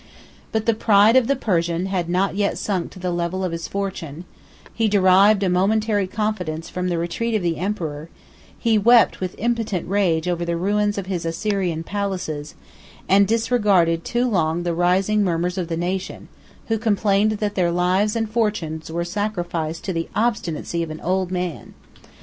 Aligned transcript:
But 0.51 0.65
the 0.65 0.73
pride 0.73 1.15
of 1.15 1.27
the 1.27 1.35
Persian 1.35 1.85
had 1.85 2.09
not 2.09 2.33
yet 2.35 2.57
sunk 2.57 2.89
to 2.89 2.97
the 2.97 3.11
level 3.11 3.43
of 3.43 3.51
his 3.51 3.67
fortune; 3.67 4.25
he 4.73 4.87
derived 4.87 5.43
a 5.43 5.47
momentary 5.47 6.07
confidence 6.07 6.69
from 6.69 6.87
the 6.89 6.97
retreat 6.97 7.35
of 7.35 7.43
the 7.43 7.57
emperor; 7.57 8.09
he 8.57 8.79
wept 8.79 9.19
with 9.19 9.35
impotent 9.37 9.87
rage 9.87 10.27
over 10.27 10.43
the 10.43 10.57
ruins 10.57 10.97
of 10.97 11.05
his 11.05 11.23
Assyrian 11.23 11.83
palaces, 11.83 12.55
and 13.07 13.27
disregarded 13.27 14.03
too 14.03 14.27
long 14.27 14.63
the 14.63 14.73
rising 14.73 15.23
murmurs 15.23 15.55
of 15.59 15.67
the 15.67 15.77
nation, 15.77 16.29
who 16.67 16.79
complained 16.79 17.33
that 17.33 17.53
their 17.53 17.69
lives 17.69 18.15
and 18.15 18.27
fortunes 18.27 18.89
were 18.91 19.05
sacrificed 19.05 19.83
to 19.83 19.93
the 19.93 20.09
obstinacy 20.15 20.81
of 20.81 20.89
an 20.89 20.99
old 21.01 21.29
man. 21.29 21.75